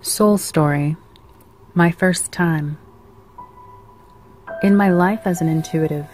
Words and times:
Soul 0.00 0.38
Story 0.38 0.96
My 1.74 1.90
First 1.90 2.30
Time. 2.30 2.78
In 4.62 4.76
my 4.76 4.90
life 4.90 5.22
as 5.24 5.40
an 5.40 5.48
intuitive, 5.48 6.06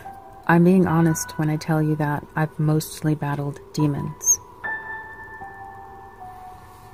I'm 0.46 0.64
being 0.64 0.86
honest 0.86 1.38
when 1.38 1.50
I 1.50 1.56
tell 1.56 1.82
you 1.82 1.94
that 1.96 2.26
I've 2.34 2.58
mostly 2.58 3.14
battled 3.14 3.60
demons. 3.74 4.40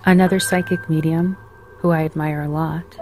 Another 0.05 0.41
psychic 0.41 0.91
medium, 0.91 1.37
who 1.79 1.91
I 1.91 2.05
admire 2.05 2.43
a 2.43 2.49
lot, 2.49 2.99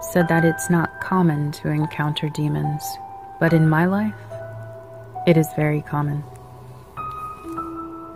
said 0.00 0.26
that 0.26 0.44
it's 0.44 0.68
not 0.68 1.00
common 1.00 1.52
to 1.52 1.68
encounter 1.68 2.28
demons, 2.30 2.82
but 3.38 3.52
in 3.52 3.68
my 3.68 3.86
life, 3.86 4.12
it 5.28 5.36
is 5.36 5.46
very 5.54 5.82
common. 5.82 6.24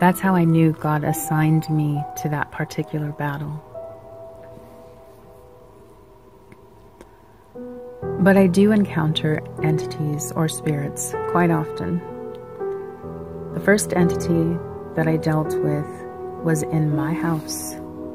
That's 0.00 0.18
how 0.18 0.34
I 0.34 0.42
knew 0.42 0.72
God 0.72 1.04
assigned 1.04 1.70
me 1.70 2.02
to 2.20 2.28
that 2.30 2.50
particular 2.50 3.12
battle. 3.12 3.62
But 8.24 8.36
I 8.38 8.46
do 8.46 8.72
encounter 8.72 9.42
entities 9.62 10.32
or 10.32 10.48
spirits 10.48 11.14
quite 11.28 11.50
often. 11.50 12.00
The 13.52 13.60
first 13.60 13.92
entity 13.92 14.58
that 14.94 15.06
I 15.06 15.18
dealt 15.18 15.54
with 15.62 15.84
was 16.42 16.62
in 16.62 16.96
my 16.96 17.12
house 17.12 17.74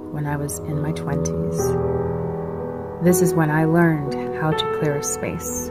when 0.09 0.25
I 0.25 0.35
was 0.35 0.57
in 0.57 0.81
my 0.81 0.93
20s. 0.93 3.03
This 3.03 3.21
is 3.21 3.35
when 3.35 3.51
I 3.51 3.65
learned 3.65 4.15
how 4.41 4.49
to 4.49 4.79
clear 4.79 4.95
a 4.95 5.03
space. 5.03 5.69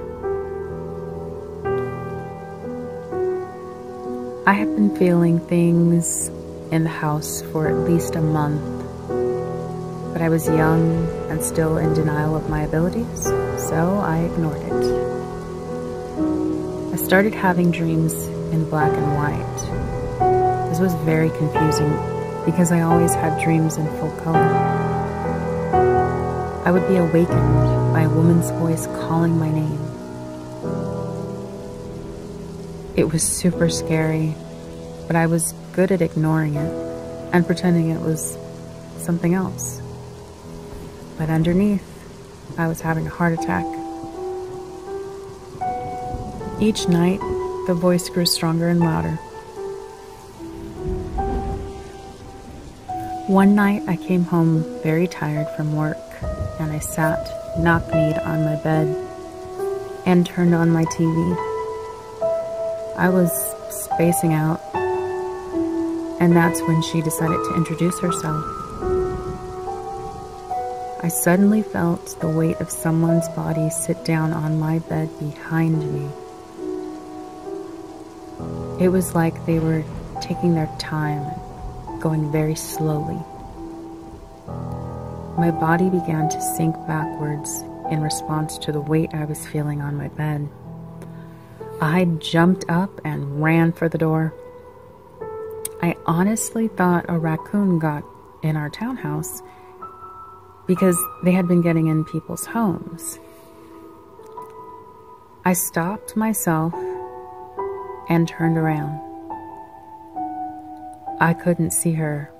I 4.46 4.52
have 4.52 4.72
been 4.76 4.94
feeling 4.94 5.40
things 5.40 6.28
in 6.70 6.84
the 6.84 6.90
house 6.90 7.42
for 7.50 7.66
at 7.66 7.90
least 7.90 8.14
a 8.14 8.22
month, 8.22 8.87
but 10.18 10.24
I 10.24 10.30
was 10.30 10.48
young 10.48 11.06
and 11.30 11.40
still 11.40 11.78
in 11.78 11.94
denial 11.94 12.34
of 12.34 12.50
my 12.50 12.62
abilities, 12.62 13.22
so 13.22 14.00
I 14.02 14.18
ignored 14.22 14.60
it. 14.60 14.72
I 16.92 16.96
started 16.96 17.32
having 17.32 17.70
dreams 17.70 18.14
in 18.50 18.68
black 18.68 18.90
and 18.92 19.14
white. 19.14 20.70
This 20.70 20.80
was 20.80 20.92
very 21.04 21.30
confusing 21.30 21.96
because 22.44 22.72
I 22.72 22.80
always 22.80 23.14
had 23.14 23.40
dreams 23.40 23.76
in 23.76 23.86
full 24.00 24.10
color. 24.22 24.40
I 26.64 26.72
would 26.72 26.88
be 26.88 26.96
awakened 26.96 27.92
by 27.92 28.00
a 28.02 28.08
woman's 28.08 28.50
voice 28.50 28.88
calling 28.98 29.38
my 29.38 29.52
name. 29.52 29.78
It 32.96 33.12
was 33.12 33.22
super 33.22 33.68
scary, 33.68 34.34
but 35.06 35.14
I 35.14 35.26
was 35.26 35.54
good 35.74 35.92
at 35.92 36.02
ignoring 36.02 36.56
it 36.56 36.72
and 37.32 37.46
pretending 37.46 37.90
it 37.90 38.00
was 38.00 38.36
something 38.96 39.34
else. 39.34 39.80
But 41.18 41.30
underneath, 41.30 41.84
I 42.56 42.68
was 42.68 42.80
having 42.80 43.06
a 43.06 43.10
heart 43.10 43.32
attack. 43.32 43.66
Each 46.60 46.88
night, 46.88 47.20
the 47.66 47.74
voice 47.74 48.08
grew 48.08 48.24
stronger 48.24 48.68
and 48.68 48.80
louder. 48.80 49.18
One 53.26 53.54
night 53.54 53.82
I 53.86 53.96
came 53.96 54.24
home 54.24 54.64
very 54.82 55.06
tired 55.06 55.48
from 55.56 55.76
work 55.76 55.98
and 56.58 56.72
I 56.72 56.78
sat 56.78 57.28
knock 57.58 57.92
kneed 57.92 58.16
on 58.18 58.44
my 58.44 58.56
bed 58.62 58.86
and 60.06 60.24
turned 60.24 60.54
on 60.54 60.70
my 60.70 60.84
TV. 60.86 61.36
I 62.96 63.08
was 63.08 63.30
spacing 63.70 64.32
out, 64.32 64.60
and 66.20 66.34
that's 66.34 66.60
when 66.62 66.80
she 66.82 67.02
decided 67.02 67.36
to 67.36 67.54
introduce 67.54 68.00
herself. 68.00 68.67
I 71.00 71.06
suddenly 71.06 71.62
felt 71.62 72.18
the 72.20 72.28
weight 72.28 72.60
of 72.60 72.70
someone's 72.70 73.28
body 73.28 73.70
sit 73.70 74.04
down 74.04 74.32
on 74.32 74.58
my 74.58 74.80
bed 74.80 75.08
behind 75.20 75.92
me. 75.92 76.10
It 78.84 78.88
was 78.88 79.14
like 79.14 79.46
they 79.46 79.60
were 79.60 79.84
taking 80.20 80.54
their 80.56 80.68
time 80.80 81.24
going 82.00 82.32
very 82.32 82.56
slowly. 82.56 83.22
My 85.38 85.52
body 85.52 85.88
began 85.88 86.28
to 86.30 86.40
sink 86.56 86.74
backwards 86.88 87.62
in 87.92 88.02
response 88.02 88.58
to 88.58 88.72
the 88.72 88.80
weight 88.80 89.10
I 89.14 89.24
was 89.24 89.46
feeling 89.46 89.80
on 89.80 89.96
my 89.96 90.08
bed. 90.08 90.48
I 91.80 92.06
jumped 92.18 92.64
up 92.68 93.00
and 93.04 93.40
ran 93.40 93.70
for 93.72 93.88
the 93.88 93.98
door. 93.98 94.34
I 95.80 95.94
honestly 96.06 96.66
thought 96.66 97.06
a 97.08 97.20
raccoon 97.20 97.78
got 97.78 98.02
in 98.42 98.56
our 98.56 98.68
townhouse 98.68 99.42
because 100.68 100.96
they 101.24 101.32
had 101.32 101.48
been 101.48 101.62
getting 101.62 101.88
in 101.88 102.04
people's 102.04 102.44
homes. 102.44 103.18
I 105.44 105.54
stopped 105.54 106.14
myself 106.14 106.74
and 108.08 108.28
turned 108.28 108.58
around. 108.58 109.00
I 111.20 111.32
couldn't 111.32 111.72
see 111.72 111.92
her, 111.94 112.30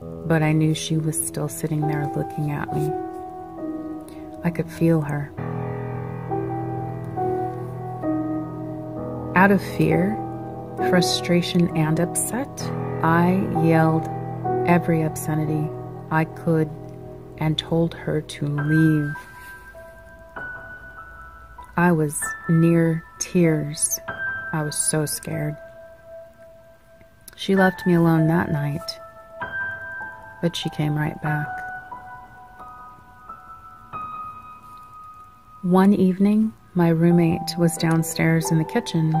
but 0.00 0.42
I 0.42 0.52
knew 0.52 0.74
she 0.74 0.98
was 0.98 1.26
still 1.26 1.48
sitting 1.48 1.88
there 1.88 2.06
looking 2.14 2.50
at 2.50 2.72
me. 2.72 2.92
I 4.44 4.50
could 4.50 4.70
feel 4.70 5.00
her. 5.00 5.32
Out 9.34 9.50
of 9.50 9.62
fear, 9.62 10.16
frustration, 10.90 11.74
and 11.76 11.98
upset, 11.98 12.62
I 13.02 13.48
yelled 13.64 14.06
every 14.68 15.02
obscenity 15.02 15.70
I 16.10 16.26
could 16.26 16.68
and 17.40 17.58
told 17.58 17.94
her 17.94 18.20
to 18.20 18.46
leave. 18.46 19.14
I 21.76 21.92
was 21.92 22.22
near 22.48 23.02
tears. 23.18 23.98
I 24.52 24.62
was 24.62 24.76
so 24.76 25.06
scared. 25.06 25.56
She 27.36 27.56
left 27.56 27.86
me 27.86 27.94
alone 27.94 28.26
that 28.26 28.52
night, 28.52 29.00
but 30.42 30.54
she 30.54 30.68
came 30.70 30.94
right 30.94 31.20
back. 31.22 31.48
One 35.62 35.94
evening, 35.94 36.52
my 36.74 36.88
roommate 36.90 37.56
was 37.58 37.76
downstairs 37.78 38.50
in 38.50 38.58
the 38.58 38.64
kitchen, 38.64 39.14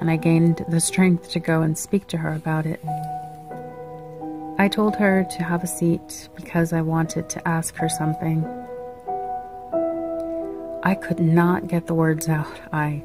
and 0.00 0.10
I 0.10 0.16
gained 0.16 0.64
the 0.68 0.80
strength 0.80 1.30
to 1.30 1.40
go 1.40 1.62
and 1.62 1.78
speak 1.78 2.08
to 2.08 2.16
her 2.16 2.34
about 2.34 2.66
it. 2.66 2.80
I 4.60 4.68
told 4.68 4.94
her 4.96 5.24
to 5.24 5.42
have 5.42 5.64
a 5.64 5.66
seat 5.66 6.28
because 6.36 6.74
I 6.74 6.82
wanted 6.82 7.30
to 7.30 7.48
ask 7.48 7.74
her 7.76 7.88
something. 7.88 8.44
I 10.82 10.94
could 10.94 11.18
not 11.18 11.66
get 11.66 11.86
the 11.86 11.94
words 11.94 12.28
out. 12.28 12.60
I, 12.70 13.02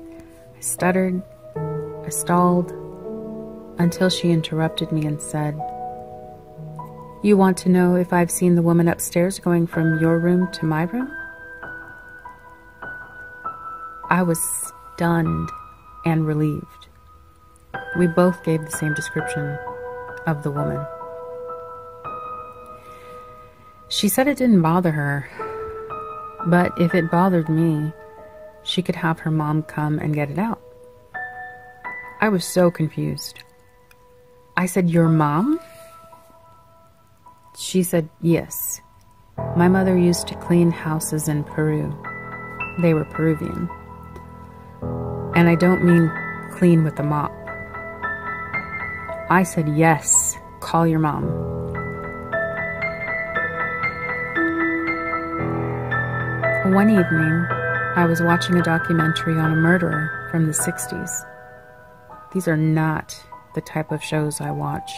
I 0.53 0.59
stuttered, 0.59 1.23
I 1.55 2.09
stalled, 2.09 2.73
until 3.79 4.09
she 4.09 4.31
interrupted 4.31 4.91
me 4.91 5.05
and 5.05 5.21
said, 5.21 5.55
You 7.23 7.37
want 7.37 7.55
to 7.59 7.69
know 7.69 7.95
if 7.95 8.11
I've 8.11 8.31
seen 8.31 8.55
the 8.55 8.61
woman 8.61 8.89
upstairs 8.89 9.39
going 9.39 9.65
from 9.65 9.97
your 10.01 10.19
room 10.19 10.51
to 10.55 10.65
my 10.65 10.83
room? 10.83 11.09
I 14.09 14.23
was 14.23 14.41
stunned 14.95 15.49
and 16.03 16.27
relieved. 16.27 16.89
We 17.97 18.07
both 18.07 18.43
gave 18.43 18.65
the 18.65 18.71
same 18.71 18.93
description 18.93 19.57
of 20.27 20.43
the 20.43 20.51
woman. 20.51 20.85
She 23.89 24.09
said 24.09 24.27
it 24.27 24.37
didn't 24.37 24.61
bother 24.61 24.91
her, 24.91 25.29
but 26.47 26.73
if 26.79 26.95
it 26.95 27.11
bothered 27.11 27.49
me, 27.49 27.93
she 28.63 28.81
could 28.81 28.95
have 28.95 29.19
her 29.19 29.31
mom 29.31 29.63
come 29.63 29.99
and 29.99 30.13
get 30.13 30.31
it 30.31 30.39
out. 30.39 30.61
I 32.19 32.29
was 32.29 32.43
so 32.43 32.71
confused. 32.71 33.43
I 34.57 34.65
said, 34.65 34.89
Your 34.89 35.09
mom? 35.09 35.59
She 37.57 37.83
said, 37.83 38.09
Yes. 38.21 38.81
My 39.55 39.67
mother 39.67 39.97
used 39.97 40.27
to 40.27 40.35
clean 40.35 40.71
houses 40.71 41.27
in 41.27 41.43
Peru. 41.43 41.93
They 42.79 42.93
were 42.93 43.05
Peruvian. 43.05 43.69
And 45.35 45.47
I 45.47 45.55
don't 45.55 45.83
mean 45.83 46.11
clean 46.53 46.83
with 46.83 46.97
a 46.99 47.03
mop. 47.03 47.31
I 49.29 49.43
said, 49.43 49.69
Yes, 49.77 50.37
call 50.61 50.87
your 50.87 50.99
mom. 50.99 51.54
One 56.73 56.89
evening, 56.89 57.45
I 57.95 58.07
was 58.07 58.23
watching 58.23 58.57
a 58.57 58.63
documentary 58.63 59.37
on 59.37 59.51
a 59.51 59.55
murderer 59.55 60.27
from 60.31 60.47
the 60.47 60.51
60s. 60.51 61.23
These 62.33 62.47
are 62.47 62.57
not 62.57 63.15
the 63.53 63.61
type 63.61 63.91
of 63.91 64.03
shows 64.03 64.41
I 64.41 64.49
watch, 64.49 64.91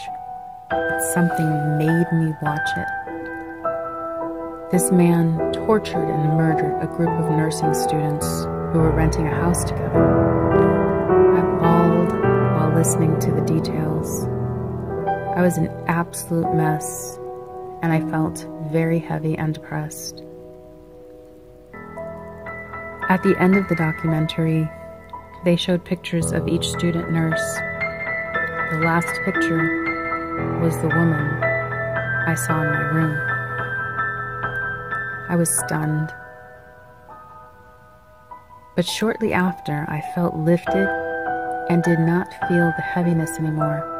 but 0.70 1.02
something 1.12 1.76
made 1.76 2.10
me 2.10 2.32
watch 2.40 2.70
it. 2.74 2.88
This 4.72 4.90
man 4.90 5.52
tortured 5.52 6.08
and 6.08 6.38
murdered 6.38 6.80
a 6.80 6.86
group 6.86 7.10
of 7.10 7.30
nursing 7.32 7.74
students 7.74 8.26
who 8.72 8.78
were 8.78 8.96
renting 8.96 9.26
a 9.26 9.34
house 9.34 9.62
together. 9.62 10.06
I 11.36 11.42
bawled 11.60 12.12
while 12.14 12.72
listening 12.74 13.20
to 13.20 13.30
the 13.30 13.42
details. 13.42 14.24
I 15.36 15.42
was 15.42 15.58
an 15.58 15.68
absolute 15.86 16.50
mess, 16.54 17.18
and 17.82 17.92
I 17.92 18.00
felt 18.08 18.48
very 18.72 18.98
heavy 18.98 19.36
and 19.36 19.52
depressed. 19.52 20.22
At 23.08 23.22
the 23.22 23.34
end 23.40 23.56
of 23.56 23.66
the 23.68 23.74
documentary, 23.74 24.70
they 25.42 25.56
showed 25.56 25.82
pictures 25.82 26.30
of 26.30 26.46
each 26.46 26.68
student 26.68 27.10
nurse. 27.10 27.40
The 28.70 28.82
last 28.84 29.08
picture 29.24 30.60
was 30.60 30.76
the 30.82 30.88
woman 30.88 31.42
I 32.28 32.34
saw 32.34 32.60
in 32.60 32.70
my 32.70 32.82
room. 32.92 33.16
I 35.30 35.36
was 35.36 35.48
stunned. 35.48 36.12
But 38.76 38.84
shortly 38.84 39.32
after, 39.32 39.86
I 39.88 40.02
felt 40.14 40.36
lifted 40.36 40.86
and 41.70 41.82
did 41.82 42.00
not 42.00 42.28
feel 42.46 42.74
the 42.76 42.82
heaviness 42.82 43.38
anymore. 43.38 43.96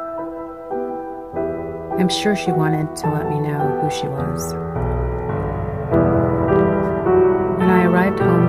I'm 1.99 2.09
sure 2.09 2.35
she 2.35 2.51
wanted 2.51 2.95
to 2.97 3.09
let 3.09 3.27
me 3.27 3.39
know 3.39 3.79
who 3.81 3.89
she 3.89 4.07
was. 4.07 4.53
When 7.57 7.69
I 7.69 7.85
arrived 7.85 8.19
home 8.19 8.48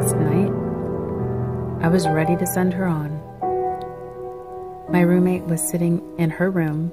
next 0.00 0.16
night, 0.16 0.52
I 1.84 1.88
was 1.88 2.08
ready 2.08 2.34
to 2.36 2.46
send 2.46 2.72
her 2.72 2.86
on. 2.86 3.10
My 4.90 5.02
roommate 5.02 5.42
was 5.42 5.60
sitting 5.60 6.00
in 6.16 6.30
her 6.30 6.50
room, 6.50 6.90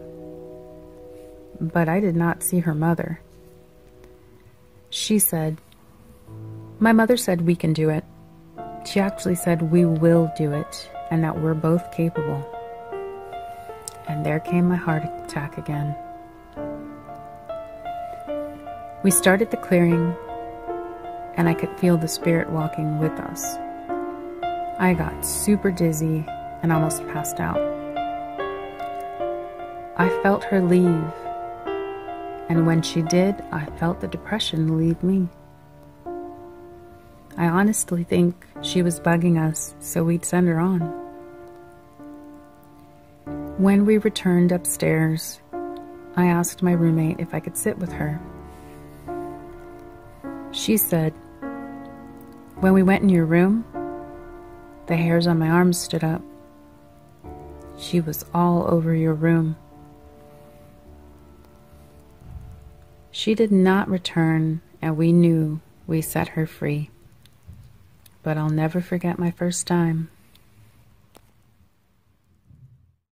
but 1.61 1.87
I 1.87 2.01
did 2.01 2.17
not 2.17 2.43
see 2.43 2.59
her 2.59 2.75
mother. 2.75 3.21
She 4.89 5.19
said, 5.19 5.57
My 6.79 6.91
mother 6.91 7.15
said 7.15 7.47
we 7.47 7.55
can 7.55 7.71
do 7.71 7.89
it. 7.89 8.03
She 8.85 8.99
actually 8.99 9.35
said 9.35 9.71
we 9.71 9.85
will 9.85 10.29
do 10.37 10.51
it 10.51 10.91
and 11.09 11.23
that 11.23 11.39
we're 11.39 11.53
both 11.53 11.89
capable. 11.93 12.43
And 14.09 14.25
there 14.25 14.41
came 14.41 14.67
my 14.67 14.75
heart 14.75 15.03
attack 15.23 15.57
again. 15.57 15.95
We 19.01 19.11
started 19.11 19.51
the 19.51 19.57
clearing, 19.57 20.13
and 21.37 21.47
I 21.47 21.53
could 21.53 21.79
feel 21.79 21.97
the 21.97 22.07
spirit 22.07 22.49
walking 22.49 22.99
with 22.99 23.13
us. 23.13 23.55
I 24.79 24.93
got 24.97 25.25
super 25.25 25.71
dizzy 25.71 26.25
and 26.61 26.73
almost 26.73 27.07
passed 27.07 27.39
out. 27.39 27.61
I 29.97 30.09
felt 30.21 30.43
her 30.45 30.61
leave, 30.61 31.11
and 32.49 32.67
when 32.67 32.81
she 32.81 33.01
did, 33.03 33.35
I 33.51 33.65
felt 33.77 34.01
the 34.01 34.07
depression 34.07 34.77
leave 34.77 35.01
me. 35.03 35.29
I 37.37 37.45
honestly 37.45 38.03
think 38.03 38.45
she 38.61 38.81
was 38.81 38.99
bugging 38.99 39.39
us 39.39 39.75
so 39.79 40.03
we'd 40.03 40.25
send 40.25 40.47
her 40.47 40.59
on. 40.59 40.81
When 43.57 43.85
we 43.85 43.99
returned 43.99 44.51
upstairs, 44.51 45.39
I 46.15 46.25
asked 46.25 46.63
my 46.63 46.71
roommate 46.71 47.19
if 47.19 47.33
I 47.33 47.39
could 47.39 47.57
sit 47.57 47.77
with 47.77 47.91
her. 47.91 48.19
She 50.51 50.77
said, 50.77 51.13
When 52.59 52.73
we 52.73 52.83
went 52.83 53.03
in 53.03 53.09
your 53.09 53.25
room, 53.25 53.65
the 54.87 54.95
hairs 54.95 55.27
on 55.27 55.39
my 55.39 55.49
arms 55.49 55.79
stood 55.79 56.03
up. 56.03 56.21
She 57.77 58.01
was 58.01 58.25
all 58.33 58.67
over 58.67 58.93
your 58.95 59.13
room. 59.13 59.55
She 63.11 63.35
did 63.35 63.51
not 63.51 63.89
return, 63.89 64.61
and 64.81 64.97
we 64.97 65.11
knew 65.11 65.61
we 65.85 66.01
set 66.01 66.29
her 66.29 66.45
free 66.45 66.89
but 68.27 68.37
I'll 68.37 68.49
never 68.49 68.81
forget 68.81 69.17
my 69.17 69.31
first 69.31 69.67
time. 69.67 70.09